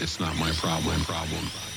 [0.00, 1.00] It's not my problem.
[1.02, 1.67] Problem.